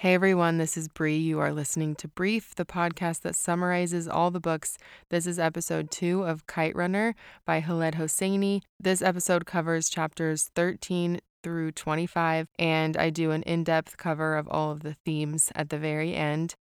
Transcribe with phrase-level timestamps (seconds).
[0.00, 1.18] Hey everyone, this is Bree.
[1.18, 4.78] You are listening to Brief, the podcast that summarizes all the books.
[5.10, 8.62] This is episode two of Kite Runner by Khaled Hosseini.
[8.82, 14.48] This episode covers chapters 13 through 25, and I do an in depth cover of
[14.48, 16.54] all of the themes at the very end.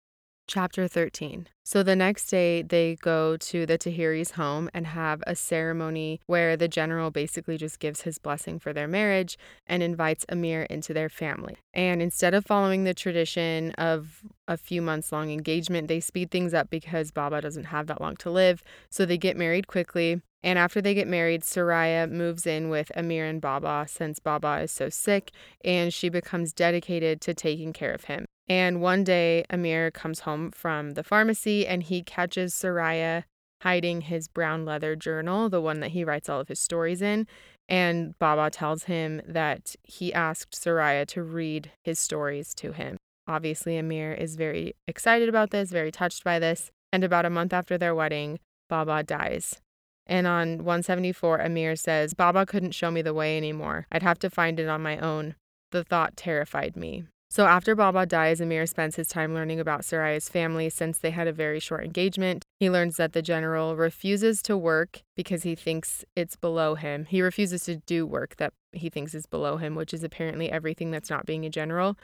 [0.49, 1.45] Chapter 13.
[1.63, 6.57] So the next day, they go to the Taheri's home and have a ceremony where
[6.57, 11.07] the general basically just gives his blessing for their marriage and invites Amir into their
[11.07, 11.57] family.
[11.71, 16.55] And instead of following the tradition of a few months long engagement, they speed things
[16.55, 18.63] up because Baba doesn't have that long to live.
[18.89, 20.19] So they get married quickly.
[20.41, 24.71] And after they get married, Soraya moves in with Amir and Baba since Baba is
[24.71, 25.31] so sick,
[25.63, 28.25] and she becomes dedicated to taking care of him.
[28.49, 33.23] And one day, Amir comes home from the pharmacy and he catches Soraya
[33.61, 37.27] hiding his brown leather journal, the one that he writes all of his stories in.
[37.67, 42.97] And Baba tells him that he asked Soraya to read his stories to him.
[43.27, 46.71] Obviously, Amir is very excited about this, very touched by this.
[46.91, 49.59] And about a month after their wedding, Baba dies.
[50.07, 53.85] And on 174, Amir says, Baba couldn't show me the way anymore.
[53.91, 55.35] I'd have to find it on my own.
[55.71, 57.03] The thought terrified me.
[57.31, 61.27] So after Baba dies, Amir spends his time learning about Soraya's family since they had
[61.27, 62.43] a very short engagement.
[62.59, 67.05] He learns that the general refuses to work because he thinks it's below him.
[67.05, 70.89] He refuses to do work that he thinks is below him, which is apparently everything
[70.89, 71.97] that's not being a general.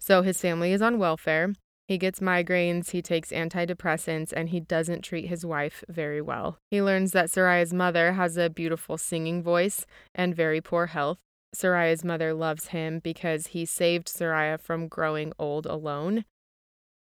[0.00, 1.54] So his family is on welfare.
[1.86, 6.58] He gets migraines, he takes antidepressants, and he doesn't treat his wife very well.
[6.70, 11.18] He learns that Soraya's mother has a beautiful singing voice and very poor health.
[11.54, 16.24] Soraya's mother loves him because he saved Soraya from growing old alone.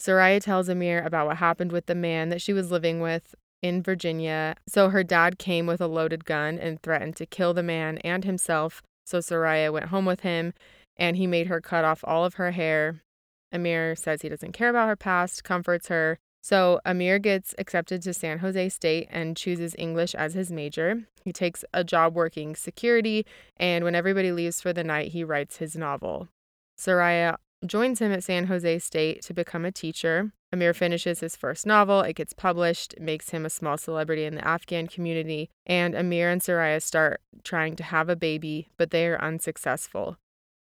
[0.02, 3.82] Soraya tells Amir about what happened with the man that she was living with in
[3.82, 4.56] Virginia.
[4.68, 8.26] So her dad came with a loaded gun and threatened to kill the man and
[8.26, 8.84] himself.
[9.06, 10.54] So Soraya went home with him
[10.98, 13.02] and he made her cut off all of her hair.
[13.52, 18.14] Amir says he doesn't care about her past, comforts her, so Amir gets accepted to
[18.14, 21.04] San Jose State and chooses English as his major.
[21.24, 25.58] He takes a job working security, and when everybody leaves for the night, he writes
[25.58, 26.28] his novel.
[26.78, 30.34] Soraya joins him at San Jose State to become a teacher.
[30.52, 34.46] Amir finishes his first novel, it gets published, makes him a small celebrity in the
[34.46, 39.22] Afghan community, and Amir and Soraya start trying to have a baby, but they are
[39.22, 40.18] unsuccessful.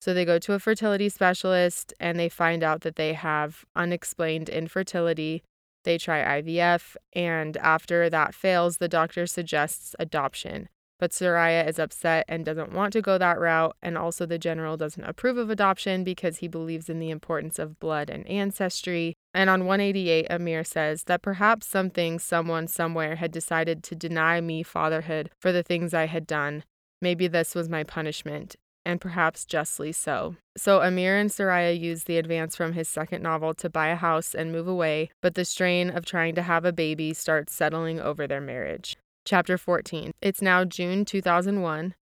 [0.01, 4.49] So they go to a fertility specialist and they find out that they have unexplained
[4.49, 5.43] infertility
[5.85, 10.69] they try IVF, and after that fails, the doctor suggests adoption.
[11.01, 14.77] But Soraya is upset and doesn't want to go that route, and also the general
[14.77, 19.15] doesn't approve of adoption because he believes in the importance of blood and ancestry.
[19.35, 24.63] And on 188, Amir says that perhaps something, someone, somewhere had decided to deny me
[24.63, 26.65] fatherhood for the things I had done.
[27.03, 30.37] Maybe this was my punishment, and perhaps justly so.
[30.57, 34.35] So Amir and Soraya use the advance from his second novel to buy a house
[34.35, 38.27] and move away, but the strain of trying to have a baby starts settling over
[38.27, 38.97] their marriage.
[39.25, 40.13] Chapter 14.
[40.21, 41.95] It's now June 2001.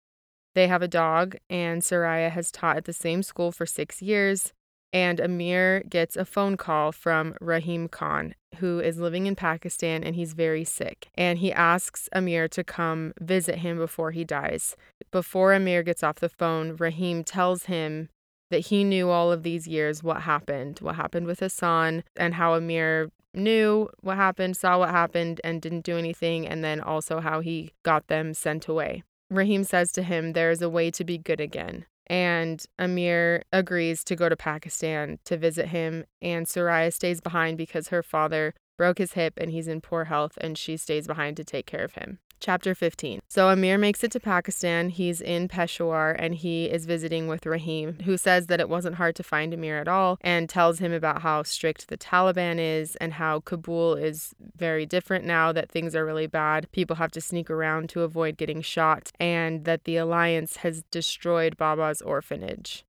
[0.54, 4.52] They have a dog, and Soraya has taught at the same school for six years
[4.92, 10.16] and Amir gets a phone call from Rahim Khan, who is living in Pakistan and
[10.16, 11.08] he's very sick.
[11.14, 14.76] And he asks Amir to come visit him before he dies.
[15.10, 18.08] Before Amir gets off the phone, Rahim tells him
[18.50, 22.54] that he knew all of these years what happened, what happened with Hassan, and how
[22.54, 27.40] Amir knew what happened, saw what happened, and didn't do anything, and then also how
[27.40, 29.04] he got them sent away.
[29.30, 31.86] Rahim says to him, There is a way to be good again.
[32.10, 36.04] And Amir agrees to go to Pakistan to visit him.
[36.20, 40.36] And Soraya stays behind because her father broke his hip and he's in poor health,
[40.40, 42.18] and she stays behind to take care of him.
[42.40, 43.20] Chapter 15.
[43.28, 44.88] So Amir makes it to Pakistan.
[44.88, 49.14] He's in Peshawar and he is visiting with Rahim, who says that it wasn't hard
[49.16, 53.14] to find Amir at all and tells him about how strict the Taliban is and
[53.14, 56.70] how Kabul is very different now that things are really bad.
[56.72, 61.56] People have to sneak around to avoid getting shot, and that the alliance has destroyed
[61.56, 62.84] Baba's orphanage.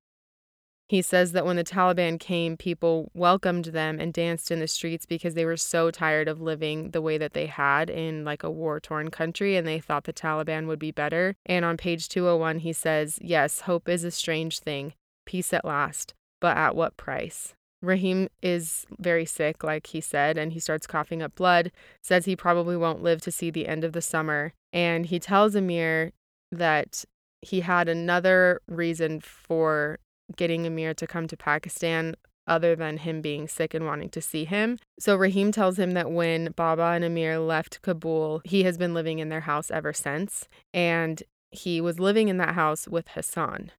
[0.91, 5.05] He says that when the Taliban came, people welcomed them and danced in the streets
[5.05, 8.51] because they were so tired of living the way that they had in like a
[8.51, 11.37] war torn country and they thought the Taliban would be better.
[11.45, 14.93] And on page 201, he says, Yes, hope is a strange thing,
[15.25, 17.53] peace at last, but at what price?
[17.81, 21.71] Rahim is very sick, like he said, and he starts coughing up blood,
[22.03, 24.51] says he probably won't live to see the end of the summer.
[24.73, 26.11] And he tells Amir
[26.51, 27.05] that
[27.41, 29.97] he had another reason for
[30.37, 32.15] getting Amir to come to Pakistan
[32.47, 34.79] other than him being sick and wanting to see him.
[34.99, 39.19] So Rahim tells him that when Baba and Amir left Kabul, he has been living
[39.19, 40.47] in their house ever since.
[40.73, 43.71] And he was living in that house with Hassan.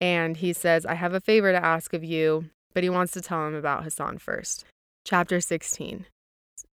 [0.00, 2.50] And he says, I have a favor to ask of you.
[2.74, 4.64] but he wants to tell him about Hassan first.
[5.04, 6.06] Chapter 16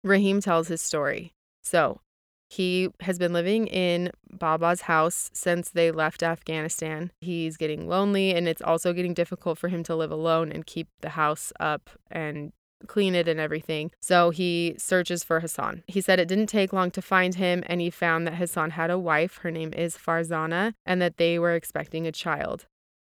[0.03, 1.32] Rahim tells his story.
[1.62, 2.00] So,
[2.49, 7.11] he has been living in Baba's house since they left Afghanistan.
[7.20, 10.88] He's getting lonely, and it's also getting difficult for him to live alone and keep
[11.00, 12.52] the house up and
[12.87, 13.91] clean it and everything.
[14.00, 15.82] So he searches for Hassan.
[15.87, 18.90] He said it didn't take long to find him, and he found that Hassan had
[18.90, 19.38] a wife.
[19.38, 22.67] Her name is Farzana, and that they were expecting a child.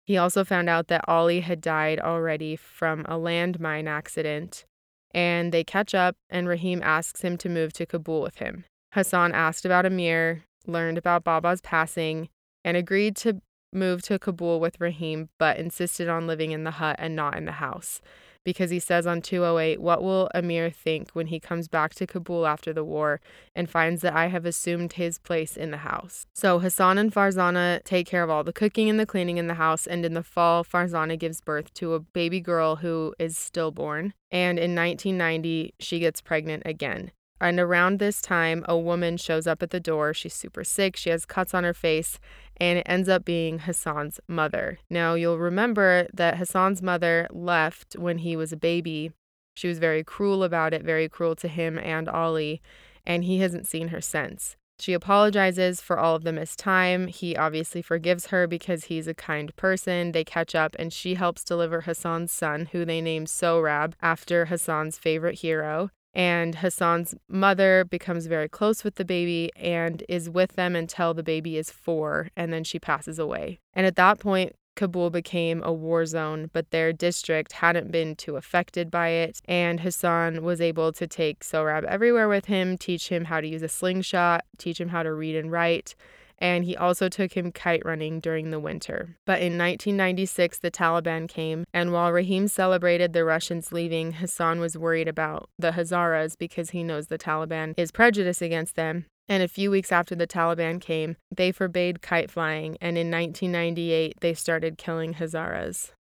[0.05, 4.65] He also found out that Ali had died already from a landmine accident,
[5.11, 8.65] and they catch up, and Rahim asks him to move to Kabul with him.
[8.95, 12.29] Hassan asked about Amir, learned about Baba's passing,
[12.63, 16.95] and agreed to move to Kabul with Rahim, but insisted on living in the hut
[16.97, 18.01] and not in the house
[18.45, 22.47] because he says on 208, What will Amir think when he comes back to Kabul
[22.47, 23.19] after the war
[23.53, 26.27] and finds that I have assumed his place in the house?
[26.33, 29.55] So Hassan and Farzana take care of all the cooking and the cleaning in the
[29.55, 34.13] house, and in the fall, Farzana gives birth to a baby girl who is stillborn.
[34.31, 37.11] And in 1990, she gets pregnant again.
[37.45, 40.15] And around this time, a woman shows up at the door.
[40.15, 40.95] She's super sick.
[40.95, 42.19] She has cuts on her face,
[42.57, 44.79] and it ends up being Hassan's mother.
[44.89, 49.11] Now, you'll remember that Hassan's mother left when he was a baby.
[49.55, 52.63] She was very cruel about it, very cruel to him and Ali,
[53.05, 54.57] and he hasn't seen her since.
[54.79, 57.05] She apologizes for all of the missed time.
[57.07, 60.13] He obviously forgives her because he's a kind person.
[60.13, 64.97] They catch up and she helps deliver Hassan's son, who they name Sohrab after Hassan's
[64.97, 65.91] favorite hero.
[66.15, 71.23] And Hassan's mother becomes very close with the baby and is with them until the
[71.23, 73.59] baby is four, and then she passes away.
[73.73, 78.35] And at that point, Kabul became a war zone, but their district hadn't been too
[78.35, 79.41] affected by it.
[79.45, 83.61] And Hassan was able to take Sohrab everywhere with him, teach him how to use
[83.61, 85.95] a slingshot, teach him how to read and write
[86.39, 89.17] and he also took him kite running during the winter.
[89.25, 94.77] But in 1996, the Taliban came, and while Rahim celebrated the Russians leaving, Hassan was
[94.77, 99.05] worried about the Hazaras because he knows the Taliban is prejudiced against them.
[99.27, 104.19] And a few weeks after the Taliban came, they forbade kite flying, and in 1998,
[104.21, 105.91] they started killing Hazaras.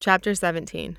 [0.00, 0.98] Chapter 17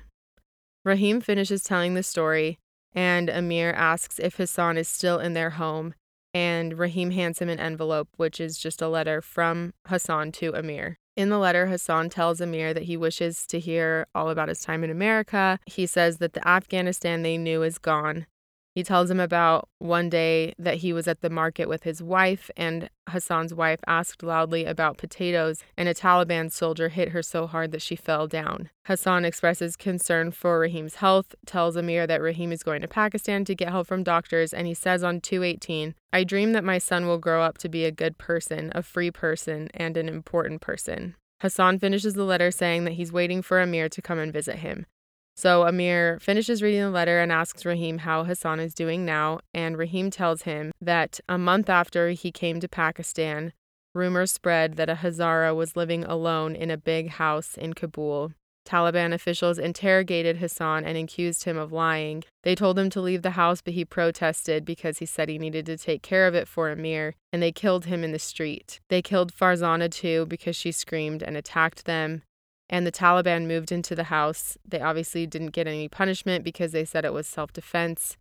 [0.84, 2.58] Rahim finishes telling the story,
[2.94, 5.94] and Amir asks if Hassan is still in their home,
[6.36, 10.98] and Rahim hands him an envelope, which is just a letter from Hassan to Amir.
[11.16, 14.84] In the letter, Hassan tells Amir that he wishes to hear all about his time
[14.84, 15.58] in America.
[15.64, 18.26] He says that the Afghanistan they knew is gone
[18.76, 22.50] he tells him about one day that he was at the market with his wife,
[22.58, 27.72] and Hassan's wife asked loudly about potatoes, and a Taliban soldier hit her so hard
[27.72, 28.68] that she fell down.
[28.84, 33.54] Hassan expresses concern for Rahim's health, tells Amir that Rahim is going to Pakistan to
[33.54, 37.16] get help from doctors, and he says on 218, I dream that my son will
[37.16, 41.14] grow up to be a good person, a free person, and an important person.
[41.40, 44.84] Hassan finishes the letter saying that he's waiting for Amir to come and visit him.
[45.36, 49.76] So Amir finishes reading the letter and asks Rahim how Hassan is doing now, and
[49.76, 53.52] Rahim tells him that a month after he came to Pakistan,
[53.94, 58.32] rumors spread that a Hazara was living alone in a big house in Kabul.
[58.66, 62.24] Taliban officials interrogated Hassan and accused him of lying.
[62.42, 65.66] They told him to leave the house, but he protested because he said he needed
[65.66, 68.80] to take care of it for Amir, and they killed him in the street.
[68.88, 72.22] They killed Farzana too because she screamed and attacked them
[72.68, 74.56] and the Taliban moved into the house.
[74.66, 78.16] They obviously didn't get any punishment because they said it was self defense.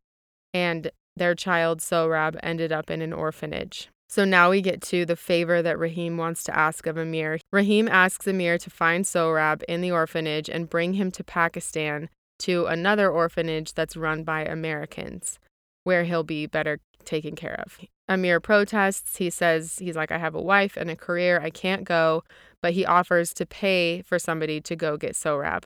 [0.54, 3.90] And their child, Sohrab, ended up in an orphanage.
[4.08, 7.40] So now we get to the favor that Rahim wants to ask of Amir.
[7.52, 12.10] Rahim asks Amir to find Sohrab in the orphanage and bring him to Pakistan
[12.40, 15.40] to another orphanage that's run by Americans,
[15.84, 17.80] where he'll be better taken care of.
[18.08, 19.18] Amir protests.
[19.18, 21.40] He says, he's like, I have a wife and a career.
[21.42, 22.24] I can't go
[22.66, 25.66] but he offers to pay for somebody to go get Sohrab.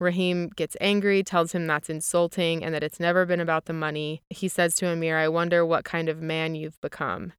[0.00, 4.22] Rahim gets angry, tells him that's insulting and that it's never been about the money.
[4.28, 7.32] He says to Amir, I wonder what kind of man you've become.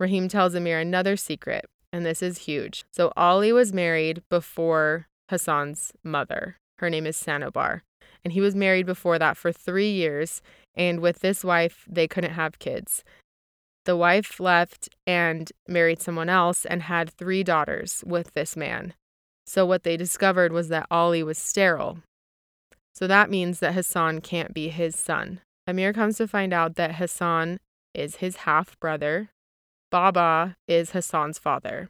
[0.00, 2.84] Rahim tells Amir another secret, and this is huge.
[2.90, 6.56] So, Ali was married before Hassan's mother.
[6.78, 7.82] Her name is Sanobar.
[8.24, 10.40] And he was married before that for three years.
[10.76, 13.04] And with this wife, they couldn't have kids.
[13.84, 18.94] The wife left and married someone else and had three daughters with this man.
[19.46, 21.98] So, what they discovered was that Ali was sterile.
[22.94, 25.40] So, that means that Hassan can't be his son.
[25.66, 27.58] Amir comes to find out that Hassan
[27.94, 29.30] is his half brother.
[29.90, 31.88] Baba is Hassan's father.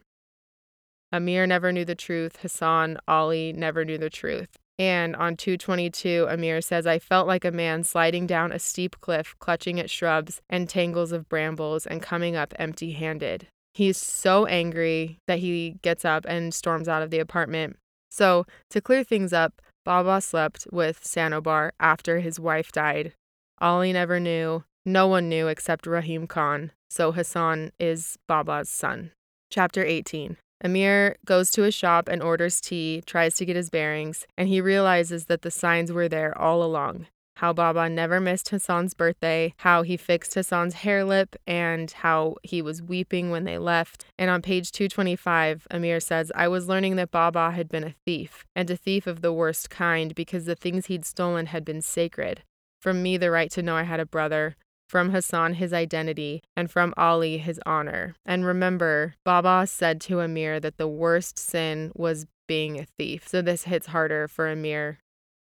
[1.11, 2.39] Amir never knew the truth.
[2.43, 4.57] Hassan, Ali never knew the truth.
[4.79, 9.35] And on 222, Amir says, I felt like a man sliding down a steep cliff,
[9.41, 13.49] clutching at shrubs and tangles of brambles and coming up empty handed.
[13.75, 17.77] He's so angry that he gets up and storms out of the apartment.
[18.11, 23.15] So, to clear things up, Baba slept with Sanobar after his wife died.
[23.61, 24.65] Ali never knew.
[24.85, 26.73] No one knew except Rahim Khan.
[26.89, 29.13] So Hassan is Baba's son.
[29.51, 34.27] Chapter 18 Amir goes to a shop and orders tea, tries to get his bearings,
[34.37, 37.07] and he realizes that the signs were there all along.
[37.37, 42.61] How Baba never missed Hassan's birthday, how he fixed Hassan's hare lip, and how he
[42.61, 44.05] was weeping when they left.
[44.19, 48.45] And on page 225, Amir says, I was learning that Baba had been a thief,
[48.57, 52.43] and a thief of the worst kind, because the things he'd stolen had been sacred.
[52.81, 54.57] From me, the right to know I had a brother,
[54.89, 58.15] from Hassan his identity, and from Ali his honor.
[58.25, 63.29] And remember, Baba said to Amir that the worst sin was being a thief.
[63.29, 64.99] So this hits harder for Amir.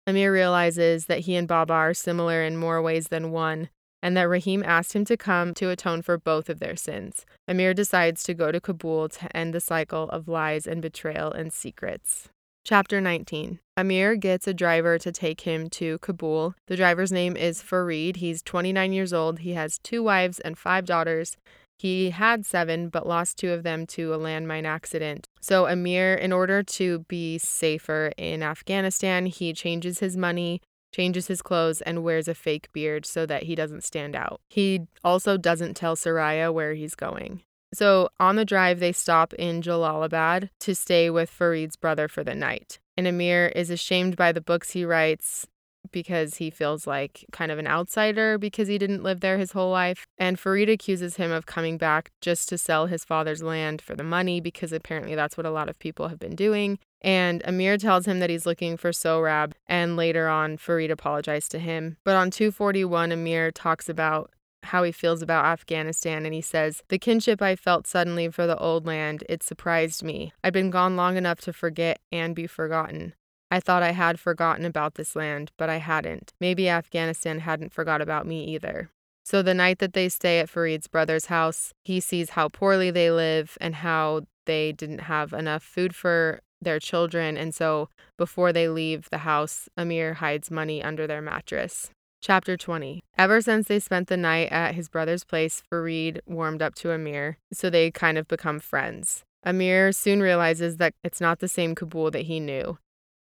[0.06, 3.70] Amir realizes that he and Baba are similar in more ways than one,
[4.02, 7.24] and that Rahim asked him to come to atone for both of their sins.
[7.48, 11.52] Amir decides to go to Kabul to end the cycle of lies and betrayal and
[11.52, 12.28] secrets.
[12.66, 16.56] Chapter 19 Amir gets a driver to take him to Kabul.
[16.66, 18.16] The driver's name is Farid.
[18.16, 19.38] He's 29 years old.
[19.38, 21.36] He has two wives and five daughters.
[21.78, 25.28] He had seven, but lost two of them to a landmine accident.
[25.40, 30.60] So, Amir, in order to be safer in Afghanistan, he changes his money,
[30.92, 34.40] changes his clothes, and wears a fake beard so that he doesn't stand out.
[34.50, 37.42] He also doesn't tell Soraya where he's going.
[37.72, 42.34] So on the drive, they stop in Jalalabad to stay with Farid's brother for the
[42.34, 42.78] night.
[42.96, 45.46] And Amir is ashamed by the books he writes
[45.92, 49.70] because he feels like kind of an outsider because he didn't live there his whole
[49.70, 50.06] life.
[50.18, 54.02] And Farid accuses him of coming back just to sell his father's land for the
[54.02, 56.78] money because apparently that's what a lot of people have been doing.
[57.02, 61.58] And Amir tells him that he's looking for Sohrab, and later on, Farid apologized to
[61.58, 61.98] him.
[62.04, 64.32] But on 241, Amir talks about
[64.64, 68.58] how he feels about Afghanistan, and he says, The kinship I felt suddenly for the
[68.58, 70.32] old land, it surprised me.
[70.42, 73.14] I'd been gone long enough to forget and be forgotten.
[73.50, 76.32] I thought I had forgotten about this land, but I hadn't.
[76.40, 78.90] Maybe Afghanistan hadn't forgot about me either.
[79.24, 83.10] So the night that they stay at Farid's brother's house, he sees how poorly they
[83.10, 87.36] live and how they didn't have enough food for their children.
[87.36, 91.90] And so before they leave the house, Amir hides money under their mattress.
[92.26, 96.74] Chapter 20 Ever since they spent the night at his brother's place, Farid warmed up
[96.74, 99.22] to Amir, so they kind of become friends.
[99.44, 102.78] Amir soon realizes that it's not the same Kabul that he knew.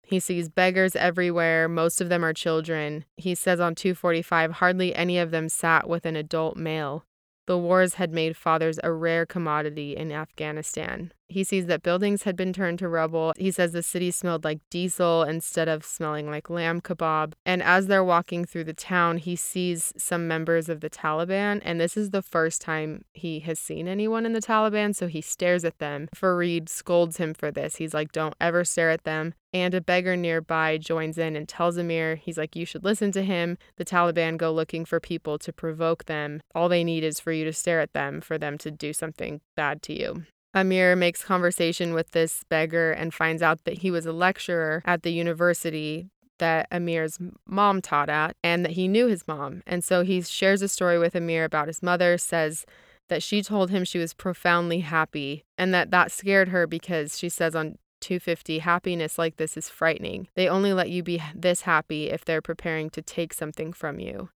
[0.03, 3.05] He sees beggars everywhere, most of them are children.
[3.17, 7.05] He says on 245 hardly any of them sat with an adult male.
[7.47, 11.13] The wars had made fathers a rare commodity in Afghanistan.
[11.29, 13.33] He sees that buildings had been turned to rubble.
[13.37, 17.35] He says the city smelled like diesel instead of smelling like lamb kebab.
[17.45, 21.61] And as they're walking through the town, he sees some members of the Taliban.
[21.65, 24.95] And this is the first time he has seen anyone in the Taliban.
[24.95, 26.09] So he stares at them.
[26.15, 27.77] Farid scolds him for this.
[27.77, 29.35] He's like, don't ever stare at them.
[29.53, 33.23] And a beggar nearby joins in and tells Amir, he's like, you should listen to
[33.23, 33.57] him.
[33.77, 36.41] The Taliban go looking for people to provoke them.
[36.55, 39.41] All they need is for you to stare at them, for them to do something
[39.57, 40.25] bad to you.
[40.61, 45.03] Amir makes conversation with this beggar and finds out that he was a lecturer at
[45.03, 49.63] the university that Amir's mom taught at and that he knew his mom.
[49.67, 52.65] And so he shares a story with Amir about his mother, says
[53.09, 57.29] that she told him she was profoundly happy and that that scared her because she
[57.29, 60.29] says on 250 happiness like this is frightening.
[60.35, 64.31] They only let you be this happy if they're preparing to take something from you.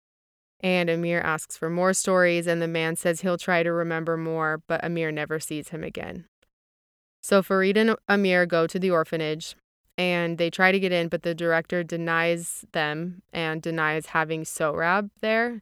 [0.63, 4.61] And Amir asks for more stories, and the man says he'll try to remember more,
[4.67, 6.25] but Amir never sees him again.
[7.21, 9.55] So Farid and Amir go to the orphanage
[9.97, 15.09] and they try to get in, but the director denies them and denies having Sohrab
[15.21, 15.61] there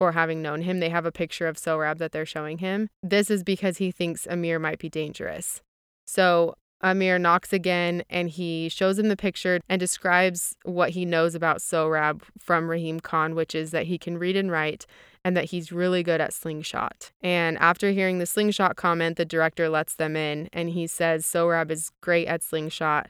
[0.00, 0.80] or having known him.
[0.80, 2.88] They have a picture of Sohrab that they're showing him.
[3.02, 5.62] This is because he thinks Amir might be dangerous.
[6.06, 11.34] So Amir knocks again and he shows him the picture and describes what he knows
[11.34, 14.86] about Sohrab from Rahim Khan, which is that he can read and write
[15.24, 17.10] and that he's really good at slingshot.
[17.20, 21.70] And after hearing the slingshot comment, the director lets them in and he says Sohrab
[21.70, 23.08] is great at slingshot.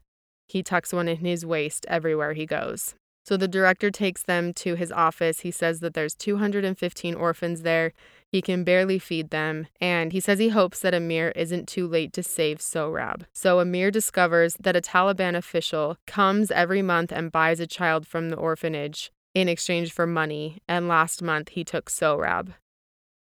[0.49, 2.95] He tucks one in his waist everywhere he goes.
[3.25, 5.41] So the director takes them to his office.
[5.41, 7.93] He says that there's 215 orphans there
[8.33, 12.13] he can barely feed them, and he says he hopes that Amir isn't too late
[12.15, 13.25] to save Sohrab.
[13.33, 18.31] So Amir discovers that a Taliban official comes every month and buys a child from
[18.31, 22.55] the orphanage in exchange for money, and last month he took Sohrab.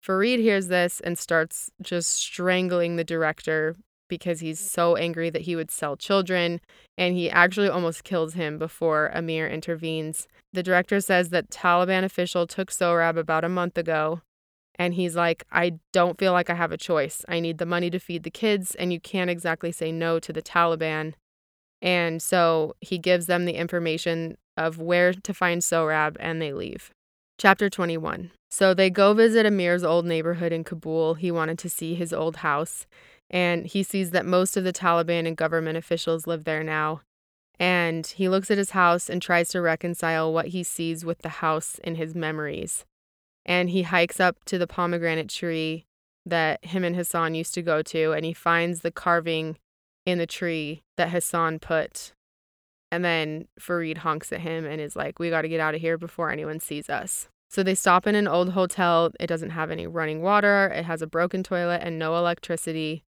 [0.02, 3.76] Farid hears this and starts just strangling the director
[4.10, 6.60] because he's so angry that he would sell children,
[6.98, 10.28] and he actually almost kills him before Amir intervenes.
[10.52, 14.22] The director says that Taliban official took Sohrab about a month ago,
[14.80, 17.26] and he's like, I don't feel like I have a choice.
[17.28, 20.32] I need the money to feed the kids, and you can't exactly say no to
[20.32, 21.14] the Taliban.
[21.82, 26.92] And so he gives them the information of where to find Sohrab and they leave.
[27.38, 28.32] Chapter 21.
[28.50, 31.16] So they go visit Amir's old neighborhood in Kabul.
[31.16, 32.88] He wanted to see his old house,
[33.30, 37.02] and he sees that most of the Taliban and government officials live there now.
[37.60, 41.30] And he looks at his house and tries to reconcile what he sees with the
[41.30, 42.86] house in his memories.
[43.46, 45.86] And he hikes up to the pomegranate tree
[46.26, 49.58] that him and Hassan used to go to, and he finds the carving
[50.06, 52.14] in the tree that Hassan put.
[52.92, 55.82] And then Farid honks at him and is like, We got to get out of
[55.82, 57.28] here before anyone sees us.
[57.50, 59.12] So they stop in an old hotel.
[59.20, 63.04] It doesn't have any running water, it has a broken toilet and no electricity.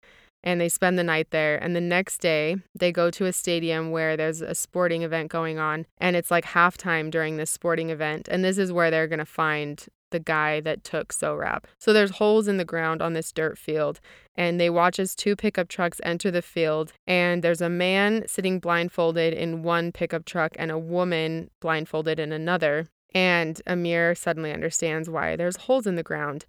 [0.43, 1.57] And they spend the night there.
[1.61, 5.57] And the next day, they go to a stadium where there's a sporting event going
[5.57, 5.87] on.
[5.97, 8.27] And it's like halftime during this sporting event.
[8.29, 11.63] And this is where they're going to find the guy that took Sohrab.
[11.79, 13.99] So there's holes in the ground on this dirt field,
[14.35, 18.59] and they watch as two pickup trucks enter the field, and there's a man sitting
[18.59, 22.87] blindfolded in one pickup truck and a woman blindfolded in another.
[23.13, 26.45] And Amir suddenly understands why there's holes in the ground.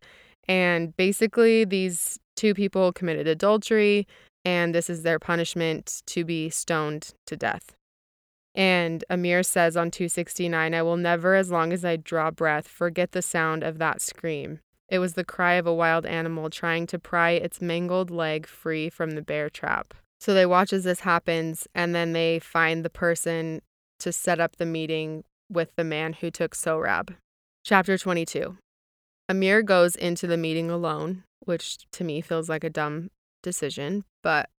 [0.49, 4.07] And basically, these two people committed adultery,
[4.45, 7.78] and this is their punishment to be stoned to death.
[8.59, 13.13] And Amir says on 269, I will never, as long as I draw breath, forget
[13.13, 14.59] the sound of that scream.
[14.89, 18.91] It was the cry of a wild animal trying to pry its mangled leg free
[18.91, 19.95] from the bear trap.
[20.19, 23.63] So they watch as this happens, and then they find the person
[24.01, 27.15] to set up the meeting with the man who took Sohrab.
[27.65, 28.57] Chapter 22
[29.29, 33.11] Amir goes into the meeting alone, which to me feels like a dumb
[33.41, 34.51] decision, but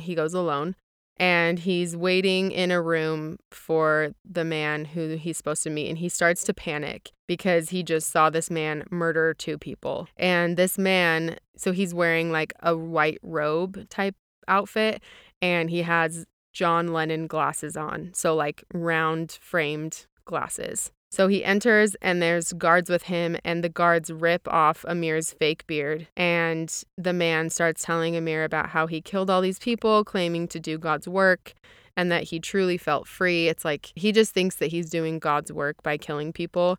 [0.00, 0.74] he goes alone
[1.16, 5.98] and he's waiting in a room for the man who he's supposed to meet and
[5.98, 10.08] he starts to panic because he just saw this man murder two people.
[10.16, 14.16] And this man so he's wearing like a white robe type
[14.48, 15.02] outfit
[15.40, 21.94] and he has John Lennon glasses on so like round framed glasses so he enters,
[22.02, 26.08] and there's guards with him, and the guards rip off Amir's fake beard.
[26.16, 30.58] And the man starts telling Amir about how he killed all these people, claiming to
[30.58, 31.54] do God's work,
[31.96, 33.48] and that he truly felt free.
[33.48, 36.78] It's like he just thinks that he's doing God's work by killing people.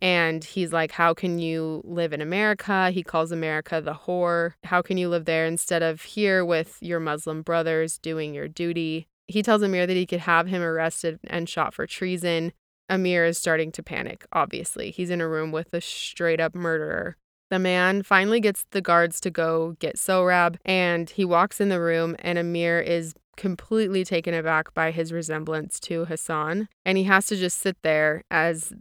[0.00, 2.90] And he's like, How can you live in America?
[2.90, 4.54] He calls America the whore.
[4.64, 9.08] How can you live there instead of here with your Muslim brothers doing your duty?
[9.28, 12.52] He tells Amir that he could have him arrested and shot for treason.
[12.88, 14.90] Amir is starting to panic, obviously.
[14.90, 17.16] He's in a room with a straight up murderer.
[17.50, 21.80] The man finally gets the guards to go get Sohrab, and he walks in the
[21.80, 26.68] room, and Amir is completely taken aback by his resemblance to Hassan.
[26.84, 28.72] And he has to just sit there as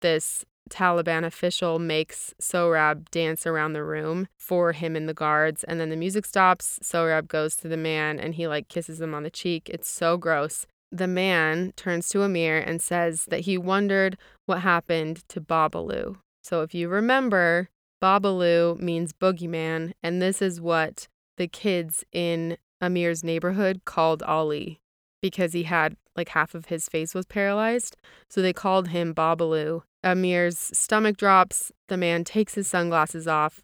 [0.00, 5.64] this Taliban official makes Sohrab dance around the room for him and the guards.
[5.64, 6.78] And then the music stops.
[6.82, 9.68] Sohrab goes to the man and he like kisses him on the cheek.
[9.68, 15.22] It's so gross the man turns to Amir and says that he wondered what happened
[15.28, 16.16] to Babalu.
[16.42, 17.68] So if you remember,
[18.02, 24.80] Babalu means boogeyman, and this is what the kids in Amir's neighborhood called Ali
[25.22, 27.96] because he had like half of his face was paralyzed.
[28.28, 29.82] So they called him Babalu.
[30.02, 33.60] Amir's stomach drops, the man takes his sunglasses off,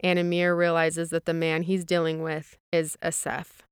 [0.00, 3.62] and Amir realizes that the man he's dealing with is Assef.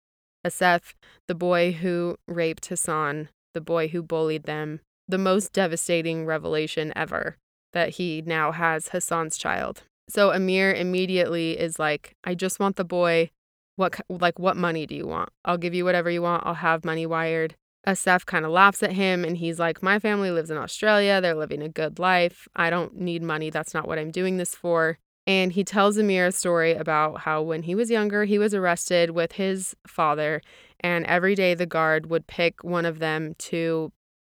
[0.48, 0.94] Assef,
[1.26, 7.36] the boy who raped Hassan, the boy who bullied them, the most devastating revelation ever
[7.72, 9.82] that he now has Hassan's child.
[10.08, 13.30] So Amir immediately is like, I just want the boy.
[13.76, 15.28] What like what money do you want?
[15.44, 16.44] I'll give you whatever you want.
[16.44, 17.54] I'll have money wired.
[17.86, 21.20] Assef kind of laughs at him and he's like, My family lives in Australia.
[21.20, 22.48] They're living a good life.
[22.56, 23.50] I don't need money.
[23.50, 24.98] That's not what I'm doing this for.
[25.28, 29.10] And he tells Amir a story about how when he was younger, he was arrested
[29.10, 30.40] with his father,
[30.80, 33.92] and every day the guard would pick one of them to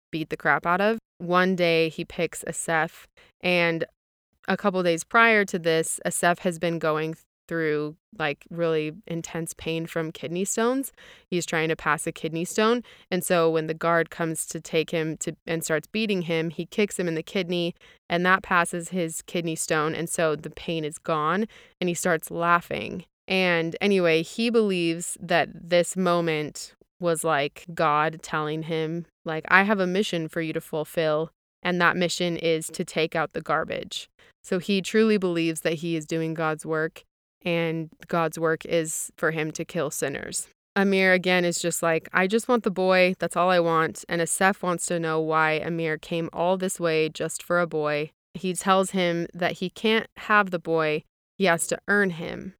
[0.09, 0.97] beat the crap out of.
[1.17, 3.07] One day he picks Assef,
[3.41, 3.83] and
[4.47, 7.15] a couple days prior to this, Assef has been going
[7.47, 10.91] through like really intense pain from kidney stones.
[11.29, 12.83] He's trying to pass a kidney stone.
[13.11, 16.65] And so when the guard comes to take him to and starts beating him, he
[16.65, 17.75] kicks him in the kidney
[18.09, 21.45] and that passes his kidney stone and so the pain is gone
[21.79, 23.05] and he starts laughing.
[23.27, 29.79] And anyway, he believes that this moment was like God telling him like I have
[29.79, 31.31] a mission for you to fulfill
[31.61, 34.07] and that mission is to take out the garbage.
[34.43, 37.03] So he truly believes that he is doing God's work
[37.45, 40.47] and God's work is for him to kill sinners.
[40.75, 43.15] Amir again is just like, I just want the boy.
[43.19, 44.03] That's all I want.
[44.09, 48.11] And Assef wants to know why Amir came all this way just for a boy.
[48.33, 51.03] He tells him that he can't have the boy,
[51.37, 52.55] he has to earn him.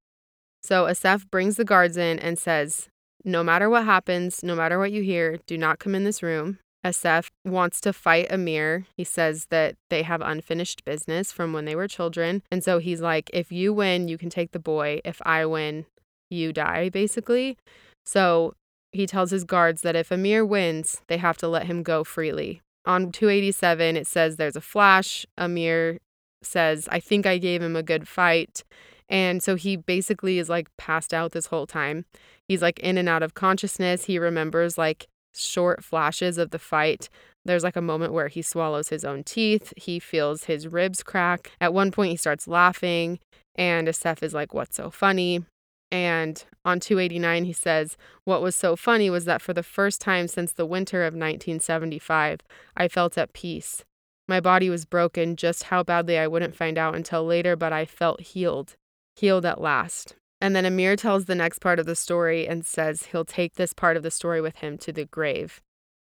[0.63, 2.87] So Assef brings the guards in and says,
[3.25, 6.59] No matter what happens, no matter what you hear, do not come in this room.
[6.85, 8.85] Assef wants to fight Amir.
[8.95, 12.43] He says that they have unfinished business from when they were children.
[12.51, 15.01] And so he's like, if you win, you can take the boy.
[15.03, 15.87] If I win,
[16.29, 17.57] you die, basically.
[18.05, 18.53] So
[18.91, 22.61] he tells his guards that if Amir wins, they have to let him go freely.
[22.85, 25.25] On 287, it says there's a flash.
[25.39, 25.97] Amir
[26.43, 28.63] says, I think I gave him a good fight.
[29.09, 32.05] And so he basically is like passed out this whole time.
[32.47, 34.05] He's like in and out of consciousness.
[34.05, 37.09] He remembers like short flashes of the fight.
[37.43, 39.73] There's like a moment where he swallows his own teeth.
[39.77, 41.51] He feels his ribs crack.
[41.61, 43.19] At one point, he starts laughing,
[43.55, 45.45] and Assef is like, What's so funny?
[45.91, 50.27] And on 289, he says, What was so funny was that for the first time
[50.27, 52.41] since the winter of 1975,
[52.75, 53.83] I felt at peace.
[54.27, 57.85] My body was broken, just how badly I wouldn't find out until later, but I
[57.85, 58.75] felt healed,
[59.15, 60.15] healed at last.
[60.41, 63.73] And then Amir tells the next part of the story and says he'll take this
[63.73, 65.61] part of the story with him to the grave.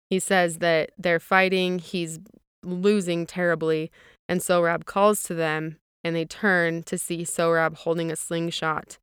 [0.09, 2.19] He says that they're fighting, he's
[2.63, 3.91] losing terribly,
[4.27, 8.97] and Sohrab calls to them, and they turn to see Sohrab holding a slingshot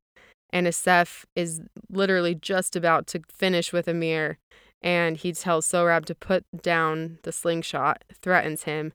[0.51, 4.37] and Assef is literally just about to finish with Amir,
[4.81, 8.93] and he tells Sohrab to put down the slingshot, threatens him,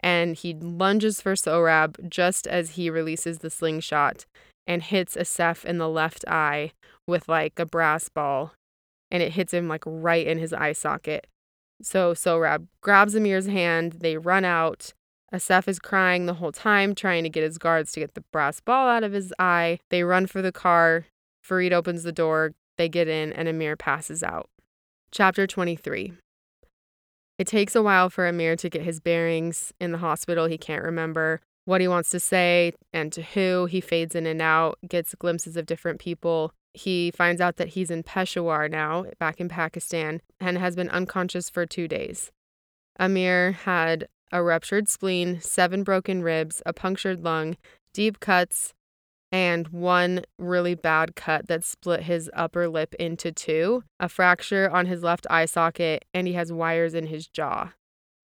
[0.00, 4.26] and he lunges for Sohrab just as he releases the slingshot
[4.66, 6.72] and hits Assef in the left eye
[7.06, 8.52] with like a brass ball,
[9.10, 11.26] and it hits him like right in his eye socket.
[11.82, 14.92] So Sohrab grabs Amir's hand, they run out,
[15.34, 18.60] Assef is crying the whole time, trying to get his guards to get the brass
[18.60, 19.80] ball out of his eye.
[19.90, 21.06] They run for the car.
[21.42, 22.52] Farid opens the door.
[22.78, 24.48] They get in, and Amir passes out.
[25.10, 26.12] Chapter 23
[27.38, 29.72] It takes a while for Amir to get his bearings.
[29.80, 33.66] In the hospital, he can't remember what he wants to say and to who.
[33.66, 36.52] He fades in and out, gets glimpses of different people.
[36.72, 41.48] He finds out that he's in Peshawar now, back in Pakistan, and has been unconscious
[41.48, 42.32] for two days.
[42.98, 47.56] Amir had a ruptured spleen, seven broken ribs, a punctured lung,
[47.92, 48.74] deep cuts,
[49.30, 54.86] and one really bad cut that split his upper lip into two, a fracture on
[54.86, 57.70] his left eye socket, and he has wires in his jaw.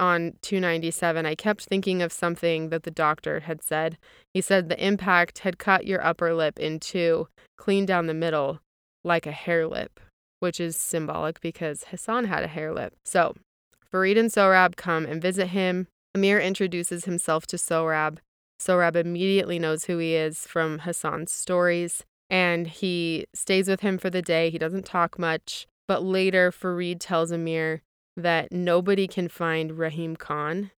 [0.00, 3.98] On 297, I kept thinking of something that the doctor had said.
[4.32, 8.60] He said the impact had cut your upper lip in two, clean down the middle,
[9.04, 10.00] like a hare lip,
[10.38, 12.94] which is symbolic because Hassan had a hare lip.
[13.04, 13.34] So,
[13.90, 15.86] Farid and Sohrab come and visit him.
[16.14, 18.20] Amir introduces himself to Sohrab.
[18.58, 24.08] Sohrab immediately knows who he is from Hassan's stories, and he stays with him for
[24.08, 24.48] the day.
[24.48, 27.82] He doesn't talk much, but later Farid tells Amir
[28.20, 30.70] that nobody can find Rahim Khan,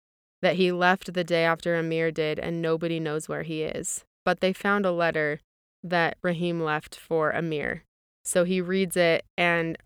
[0.41, 4.03] that he left the day after Amir did, and nobody knows where he is.
[4.23, 5.39] But they found a letter
[5.83, 7.83] that Rahim left for Amir.
[8.23, 9.77] So he reads it, and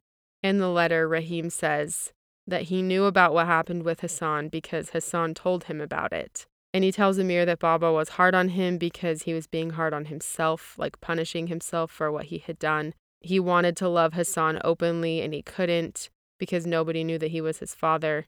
[0.43, 2.11] in the letter, Rahim says,
[2.47, 6.45] that he knew about what happened with Hassan because Hassan told him about it.
[6.73, 9.93] And he tells Amir that Baba was hard on him because he was being hard
[9.93, 12.93] on himself, like punishing himself for what he had done.
[13.21, 17.59] He wanted to love Hassan openly and he couldn't because nobody knew that he was
[17.59, 18.25] his father.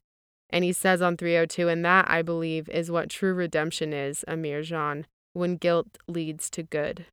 [0.49, 4.61] And he says on 302, and that, I believe, is what true redemption is, Amir
[4.61, 7.05] Jan, when guilt leads to good.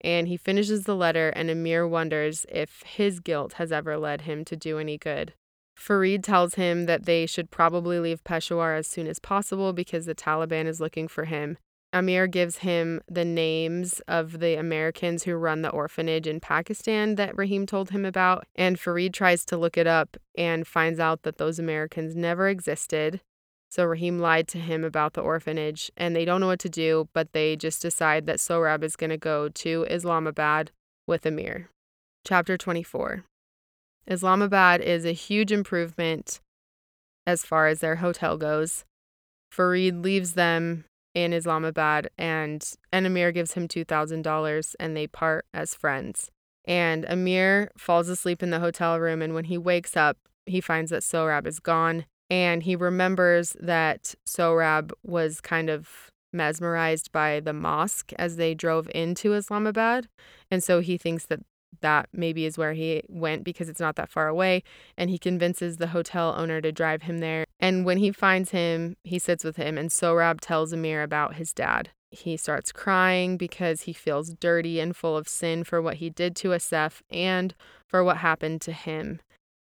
[0.00, 4.44] And he finishes the letter, and Amir wonders if his guilt has ever led him
[4.46, 5.34] to do any good.
[5.76, 10.14] Farid tells him that they should probably leave Peshawar as soon as possible because the
[10.14, 11.58] Taliban is looking for him.
[11.94, 17.36] Amir gives him the names of the Americans who run the orphanage in Pakistan that
[17.38, 21.38] Rahim told him about, and Farid tries to look it up and finds out that
[21.38, 23.20] those Americans never existed.
[23.70, 27.08] So Rahim lied to him about the orphanage, and they don't know what to do,
[27.14, 30.72] but they just decide that Sohrab is going to go to Islamabad
[31.06, 31.70] with Amir.
[32.26, 33.24] Chapter 24
[34.08, 36.40] Islamabad is a huge improvement
[37.24, 38.84] as far as their hotel goes.
[39.52, 46.30] Farid leaves them in Islamabad and, Amir gives him $2,000 and they part as friends.
[46.64, 50.90] And Amir falls asleep in the hotel room and when he wakes up, he finds
[50.90, 57.52] that Sohrab is gone and he remembers that Sohrab was kind of mesmerized by the
[57.52, 60.08] mosque as they drove into Islamabad.
[60.50, 61.40] And so he thinks that
[61.80, 64.62] that maybe is where he went because it's not that far away.
[64.96, 67.43] And he convinces the hotel owner to drive him there.
[67.60, 71.52] And when he finds him, he sits with him, and Sohrab tells Amir about his
[71.52, 71.90] dad.
[72.10, 76.36] He starts crying because he feels dirty and full of sin for what he did
[76.36, 77.54] to Assef and
[77.88, 79.20] for what happened to him.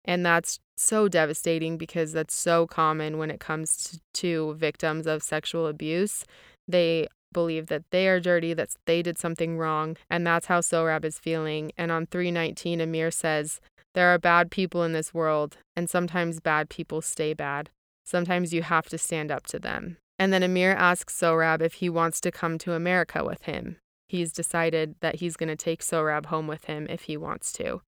[0.04, 5.66] And that's so devastating because that's so common when it comes to, victims of sexual
[5.66, 6.24] abuse.
[6.68, 11.04] They believe that they are dirty, that they did something wrong, and that's how Sohrab
[11.04, 11.72] is feeling.
[11.76, 13.60] And on 319, Amir says
[13.94, 17.70] There are bad people in this world, and sometimes bad people stay bad.
[18.04, 19.98] Sometimes you have to stand up to them.
[20.18, 23.76] And then Amir asks Sohrab if he wants to come to America with him.
[24.08, 27.82] He's decided that he's going to take Sohrab home with him if he wants to.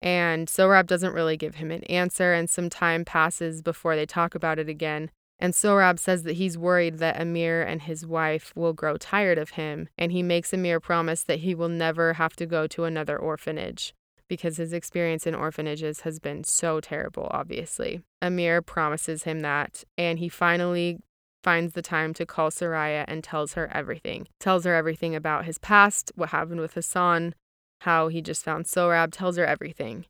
[0.00, 4.34] And Sohrab doesn't really give him an answer, and some time passes before they talk
[4.34, 5.10] about it again.
[5.38, 9.50] And Sohrab says that he's worried that Amir and his wife will grow tired of
[9.50, 13.18] him, and he makes Amir promise that he will never have to go to another
[13.18, 13.92] orphanage
[14.28, 18.02] because his experience in orphanages has been so terrible, obviously.
[18.20, 20.98] Amir promises him that, and he finally
[21.42, 24.26] finds the time to call Soraya and tells her everything.
[24.40, 27.34] Tells her everything about his past, what happened with Hassan,
[27.82, 30.06] how he just found Sohrab, tells her everything.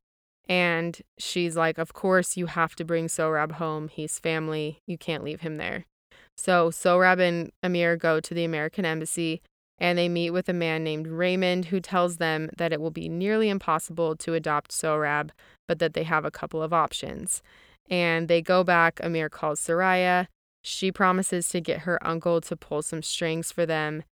[0.49, 3.89] And she's like, Of course, you have to bring Sohrab home.
[3.89, 4.81] He's family.
[4.87, 5.85] You can't leave him there.
[6.37, 9.43] So Sohrab and Amir go to the American embassy
[9.79, 13.09] and they meet with a man named Raymond who tells them that it will be
[13.09, 15.31] nearly impossible to adopt Sohrab,
[15.69, 17.43] but that they have a couple of options.
[17.89, 19.01] And they go back.
[19.03, 20.29] Amir calls Soraya.
[20.62, 24.03] She promises to get her uncle to pull some strings for them,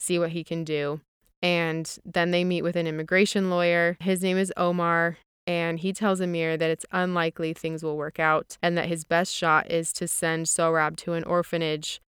[0.00, 1.00] see what he can do.
[1.42, 3.96] And then they meet with an immigration lawyer.
[4.00, 8.58] His name is Omar, and he tells Amir that it's unlikely things will work out
[8.62, 12.00] and that his best shot is to send Sohrab to an orphanage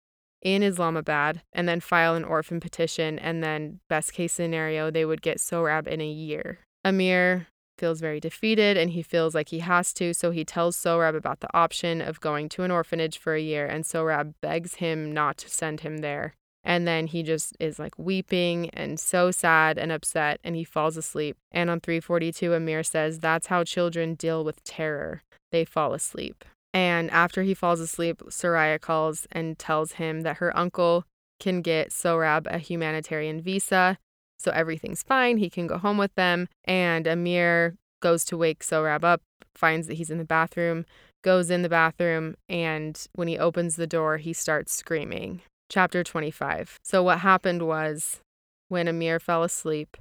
[0.41, 3.19] in Islamabad and then file an orphan petition.
[3.19, 6.59] And then, best case scenario, they would get Sohrab in a year.
[6.83, 11.15] Amir feels very defeated and he feels like he has to, so he tells Sohrab
[11.15, 15.11] about the option of going to an orphanage for a year, and Sohrab begs him
[15.11, 16.35] not to send him there.
[16.63, 20.95] And then he just is like weeping and so sad and upset, and he falls
[20.95, 21.37] asleep.
[21.51, 25.23] And on 342, Amir says that's how children deal with terror.
[25.51, 26.45] They fall asleep.
[26.73, 31.05] And after he falls asleep, Soraya calls and tells him that her uncle
[31.39, 33.97] can get Sohrab a humanitarian visa.
[34.39, 35.37] So everything's fine.
[35.37, 36.47] He can go home with them.
[36.63, 39.21] And Amir goes to wake Sohrab up,
[39.53, 40.85] finds that he's in the bathroom,
[41.23, 45.41] goes in the bathroom, and when he opens the door, he starts screaming.
[45.69, 46.79] Chapter 25.
[46.83, 48.19] So, what happened was
[48.67, 49.97] when Amir fell asleep,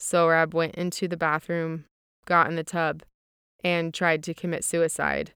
[0.00, 1.84] Sohrab went into the bathroom,
[2.26, 3.02] got in the tub,
[3.62, 5.32] and tried to commit suicide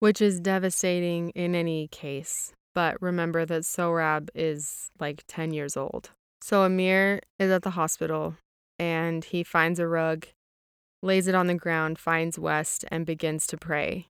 [0.00, 2.52] which is devastating in any case.
[2.74, 6.10] But remember that Sohrab is like 10 years old.
[6.42, 8.36] So Amir is at the hospital
[8.78, 10.26] and he finds a rug,
[11.02, 14.06] lays it on the ground, finds West, and begins to pray.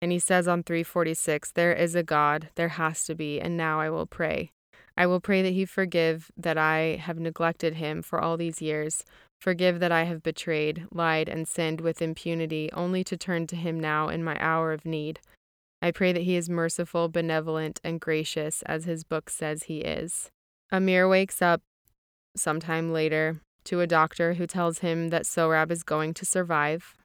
[0.00, 3.80] And he says on 346, There is a God, there has to be, and now
[3.80, 4.52] I will pray.
[4.96, 9.04] I will pray that he forgive that I have neglected him for all these years,
[9.40, 13.78] Forgive that I have betrayed, lied, and sinned with impunity, only to turn to him
[13.78, 15.20] now in my hour of need.
[15.82, 20.30] I pray that he is merciful, benevolent, and gracious, as his book says he is.
[20.72, 21.62] Amir wakes up
[22.34, 26.96] sometime later to a doctor who tells him that Sohrab is going to survive,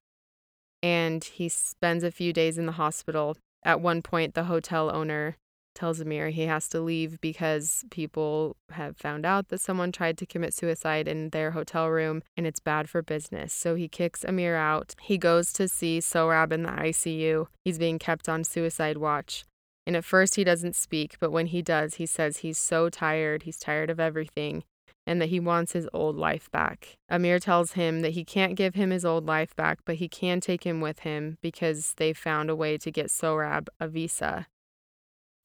[0.81, 3.37] and he spends a few days in the hospital.
[3.63, 5.37] At one point, the hotel owner
[5.73, 10.25] tells Amir he has to leave because people have found out that someone tried to
[10.25, 13.53] commit suicide in their hotel room and it's bad for business.
[13.53, 14.95] So he kicks Amir out.
[15.01, 17.47] He goes to see Sohrab in the ICU.
[17.63, 19.45] He's being kept on suicide watch.
[19.85, 23.43] And at first he doesn't speak, but when he does, he says he's so tired,
[23.43, 24.63] he's tired of everything,
[25.07, 26.97] and that he wants his old life back.
[27.09, 30.39] Amir tells him that he can't give him his old life back, but he can
[30.39, 34.47] take him with him because they found a way to get Sohrab a visa.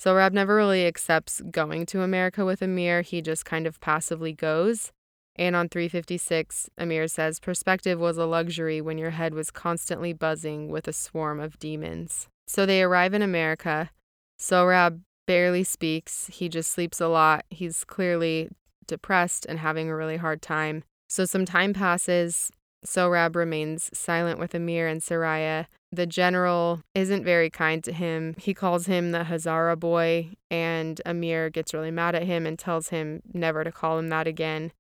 [0.01, 4.93] Sohrab never really accepts going to America with Amir, he just kind of passively goes.
[5.37, 10.71] And on 356, Amir says, Perspective was a luxury when your head was constantly buzzing
[10.71, 12.29] with a swarm of demons.
[12.47, 13.91] So they arrive in America.
[14.39, 16.29] Sohrab barely speaks.
[16.29, 17.45] He just sleeps a lot.
[17.51, 18.49] He's clearly
[18.87, 20.85] depressed and having a really hard time.
[21.09, 22.51] So some time passes.
[22.85, 25.67] Sohrab remains silent with Amir and Soraya.
[25.93, 28.35] The general isn't very kind to him.
[28.39, 32.89] He calls him the Hazara boy, and Amir gets really mad at him and tells
[32.89, 34.73] him never to call him that again.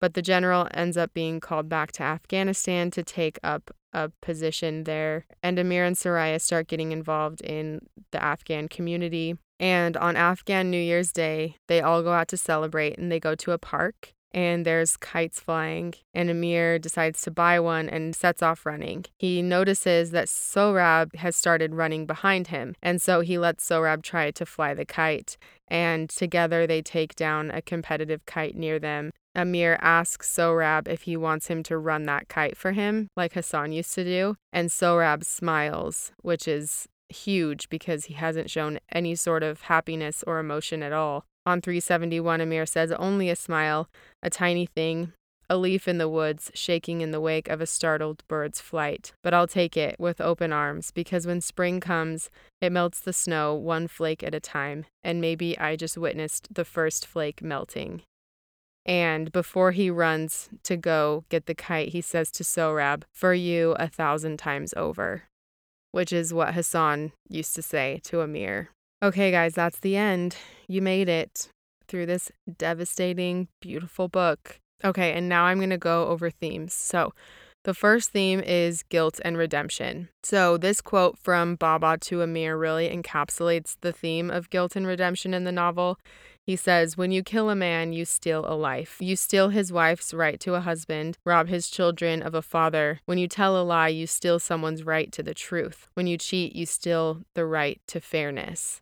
[0.00, 4.84] But the general ends up being called back to Afghanistan to take up a position
[4.84, 5.26] there.
[5.42, 9.36] And Amir and Soraya start getting involved in the Afghan community.
[9.60, 13.34] And on Afghan New Year's Day, they all go out to celebrate and they go
[13.36, 18.42] to a park and there's kites flying, and Amir decides to buy one and sets
[18.42, 19.04] off running.
[19.18, 24.30] He notices that Sohrab has started running behind him, and so he lets Sohrab try
[24.30, 25.36] to fly the kite,
[25.68, 29.10] and together they take down a competitive kite near them.
[29.34, 33.72] Amir asks Sohrab if he wants him to run that kite for him, like Hassan
[33.72, 39.42] used to do, and Sohrab smiles, which is huge because he hasn't shown any sort
[39.42, 41.24] of happiness or emotion at all.
[41.44, 43.88] On 371, Amir says, Only a smile,
[44.22, 45.12] a tiny thing,
[45.50, 49.12] a leaf in the woods shaking in the wake of a startled bird's flight.
[49.22, 53.54] But I'll take it with open arms because when spring comes, it melts the snow
[53.54, 58.02] one flake at a time, and maybe I just witnessed the first flake melting.
[58.86, 63.72] And before he runs to go get the kite, he says to Sohrab, For you
[63.72, 65.24] a thousand times over,
[65.90, 68.70] which is what Hassan used to say to Amir.
[69.02, 70.36] Okay, guys, that's the end.
[70.68, 71.48] You made it
[71.88, 74.60] through this devastating, beautiful book.
[74.84, 76.72] Okay, and now I'm going to go over themes.
[76.72, 77.12] So,
[77.64, 80.08] the first theme is guilt and redemption.
[80.22, 85.34] So, this quote from Baba to Amir really encapsulates the theme of guilt and redemption
[85.34, 85.98] in the novel.
[86.44, 88.98] He says, When you kill a man, you steal a life.
[89.00, 93.00] You steal his wife's right to a husband, rob his children of a father.
[93.06, 95.88] When you tell a lie, you steal someone's right to the truth.
[95.94, 98.80] When you cheat, you steal the right to fairness.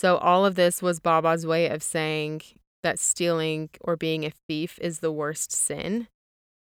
[0.00, 2.42] So, all of this was Baba's way of saying
[2.84, 6.06] that stealing or being a thief is the worst sin.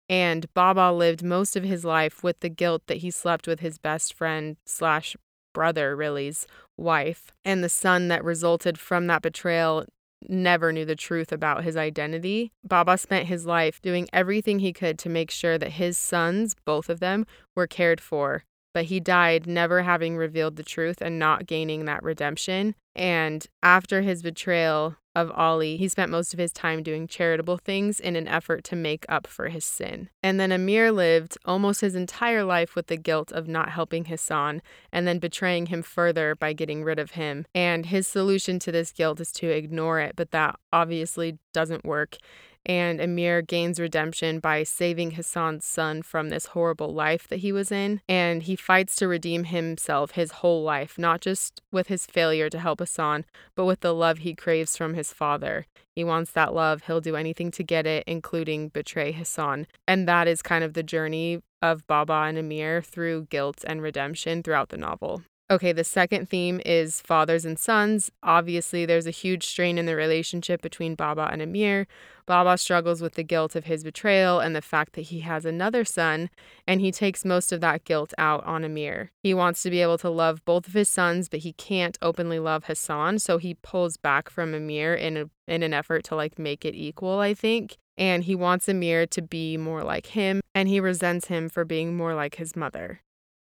[0.09, 3.77] And Baba lived most of his life with the guilt that he slept with his
[3.77, 5.19] best friend slash
[5.53, 6.47] brother, really's
[6.79, 7.31] wife.
[7.45, 9.85] And the son that resulted from that betrayal
[10.27, 12.53] never knew the truth about his identity.
[12.67, 16.89] Baba spent his life doing everything he could to make sure that his sons, both
[16.89, 18.45] of them, were cared for
[18.77, 22.75] but he died never having revealed the truth and not gaining that redemption.
[22.95, 27.99] And after his betrayal of Ali, he spent most of his time doing charitable things
[27.99, 30.11] in an effort to make up for his sin.
[30.23, 34.61] And then Amir lived almost his entire life with the guilt of not helping Hassan
[34.93, 37.47] and then betraying him further by getting rid of him.
[37.55, 42.19] And his solution to this guilt is to ignore it, but that obviously doesn't work
[42.67, 47.73] and Amir gains redemption by saving Hassan's son from this horrible life that he was
[47.73, 48.01] in.
[48.09, 52.59] And he fights to redeem himself his whole life, not just with his failure to
[52.59, 53.25] help Hassan,
[53.55, 55.67] but with the love he craves from his father.
[55.95, 59.67] He wants that love, he'll do anything to get it, including betray Hassan.
[59.89, 64.43] And that is kind of the journey of Baba and Amir through guilt and redemption
[64.43, 65.23] throughout the novel.
[65.49, 68.11] Okay, the second theme is fathers and sons.
[68.21, 71.87] Obviously, there's a huge strain in the relationship between Baba and Amir.
[72.27, 75.85] Baba struggles with the guilt of his betrayal and the fact that he has another
[75.85, 76.31] son,
[76.67, 79.13] and he takes most of that guilt out on Amir.
[79.23, 82.41] He wants to be able to love both of his sons, but he can't openly
[82.41, 86.41] love Hassan, so he pulls back from Amir in a, in an effort to like
[86.41, 87.77] make it equal, I think.
[87.97, 91.97] And he wants Amir to be more like him, and he resents him for being
[91.97, 93.01] more like his mother.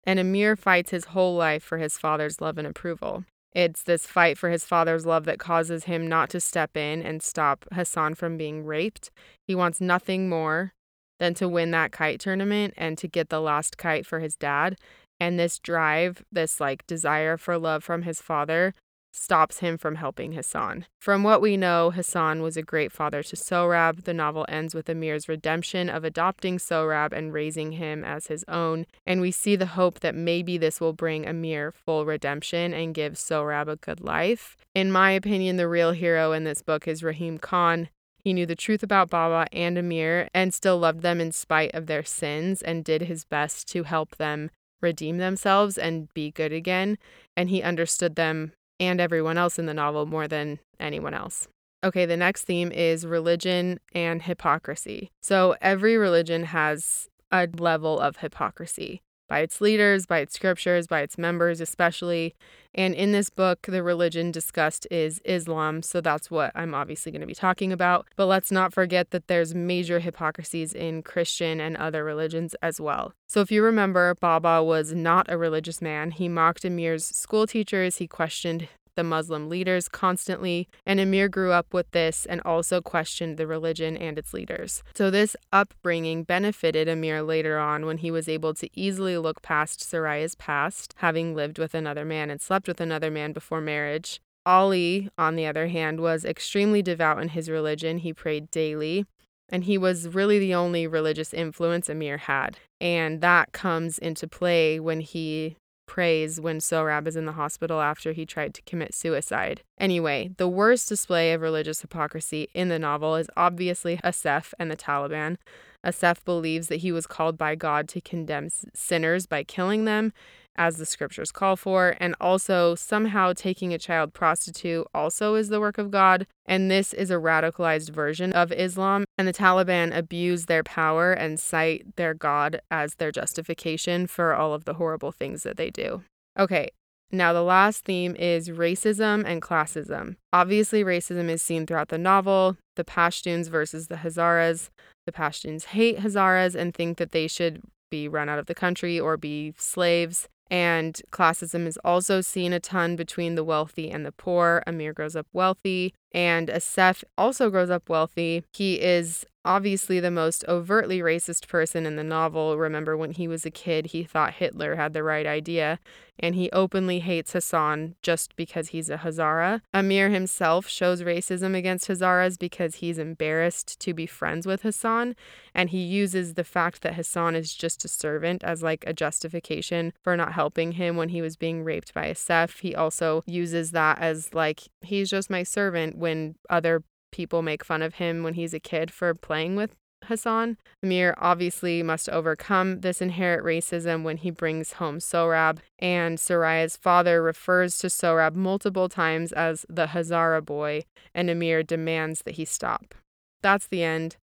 [0.06, 3.26] And Amir fights his whole life for his father's love and approval.
[3.54, 7.24] It's this fight for his father's love that causes him not to step in and
[7.24, 9.12] stop Hassan from being raped.
[9.48, 10.74] He wants nothing more
[11.20, 14.78] than to win that kite tournament and to get the last kite for his dad.
[15.22, 18.74] And this drive, this like desire for love from his father,
[19.16, 20.86] stops him from helping Hassan.
[21.00, 24.04] From what we know, Hassan was a great father to Sohrab.
[24.04, 28.86] The novel ends with Amir's redemption of adopting Sohrab and raising him as his own,
[29.06, 33.14] and we see the hope that maybe this will bring Amir full redemption and give
[33.14, 34.58] Sohrab a good life.
[34.74, 37.90] In my opinion, the real hero in this book is Rahim Khan.
[38.26, 41.86] He knew the truth about Baba and Amir and still loved them in spite of
[41.86, 44.50] their sins and did his best to help them
[44.82, 46.98] redeem themselves and be good again.
[47.38, 51.48] And he understood them and everyone else in the novel more than anyone else.
[51.84, 55.12] Okay, the next theme is religion and hypocrisy.
[55.22, 61.02] So every religion has a level of hypocrisy by its leaders, by its scriptures, by
[61.02, 62.36] its members, especially.
[62.74, 67.22] And in this book, the religion discussed is Islam, so that's what I'm obviously going
[67.22, 68.06] to be talking about.
[68.16, 73.14] But let's not forget that there's major hypocrisies in Christian and other religions as well.
[73.28, 76.12] So if you remember, Baba was not a religious man.
[76.12, 81.74] He mocked Amir's school teachers, he questioned the Muslim leaders constantly, and Amir grew up
[81.74, 84.84] with this and also questioned the religion and its leaders.
[84.96, 89.80] So, this upbringing benefited Amir later on when he was able to easily look past
[89.80, 94.20] Soraya's past, having lived with another man and slept with another man before marriage.
[94.46, 97.98] Ali, on the other hand, was extremely devout in his religion.
[97.98, 99.06] He prayed daily,
[99.50, 102.58] and he was really the only religious influence Amir had.
[102.80, 108.12] And that comes into play when he prays when Sohrab is in the hospital after
[108.12, 109.62] he tried to commit suicide.
[109.78, 114.78] Anyway, the worst display of religious hypocrisy in the novel is obviously Assef and the
[114.78, 115.38] Taliban.
[115.86, 120.14] Assef believes that he was called by God to condemn sinners by killing them,
[120.58, 125.60] as the scriptures call for, and also somehow taking a child prostitute also is the
[125.60, 126.28] work of God.
[126.46, 131.40] And this is a radicalized version of Islam, and the Taliban abuse their power and
[131.40, 136.04] cite their God as their justification for all of the horrible things that they do.
[136.38, 136.70] Okay,
[137.12, 140.16] Now, the last theme is racism and classism.
[140.34, 144.70] Obviously, racism is seen throughout the novel the Pashtuns versus the Hazaras.
[145.06, 149.00] The Pashtuns hate Hazaras and think that they should be run out of the country
[149.00, 150.28] or be slaves.
[150.52, 154.62] And classism is also seen a ton between the wealthy and the poor.
[154.68, 158.44] Amir grows up wealthy, and Assef also grows up wealthy.
[158.54, 162.58] He is obviously the most overtly racist person in the novel.
[162.58, 165.80] Remember, when he was a kid, he thought Hitler had the right idea,
[166.20, 169.62] and he openly hates Hassan just because he's a Hazara.
[169.74, 175.16] Amir himself shows racism against Hazaras because he's embarrassed to be friends with Hassan,
[175.54, 179.94] and he uses the fact that Hassan is just a servant as like a justification
[180.02, 182.62] for not helping him when he was being raped by a Assef.
[182.62, 186.84] He also uses that as like, he's just my servant when other
[187.16, 190.58] people make fun of him when he's a kid for playing with Hassan.
[190.84, 197.24] Amir obviously must overcome this inherent racism when he brings home Sohrab, and Soraya's father
[197.24, 202.94] refers to Sohrab multiple times as the Hazara boy, and Amir demands that he stop.
[203.42, 204.18] That's the end.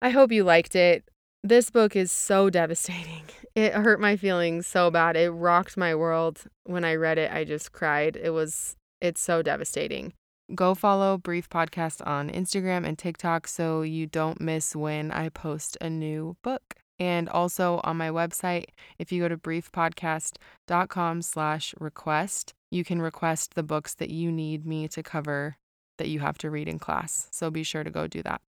[0.00, 1.02] I hope you liked it.
[1.42, 3.24] This book is so devastating.
[3.56, 5.16] It hurt my feelings so bad.
[5.16, 6.44] It rocked my world.
[6.62, 8.16] When I read it, I just cried.
[8.16, 10.12] It was, it's so devastating.
[10.54, 15.76] Go follow Brief Podcast on Instagram and TikTok so you don't miss when I post
[15.80, 16.74] a new book.
[17.00, 18.66] And also on my website,
[18.98, 24.64] if you go to briefpodcast.com slash request, you can request the books that you need
[24.64, 25.56] me to cover
[25.98, 27.28] that you have to read in class.
[27.32, 28.40] So be sure to go do that.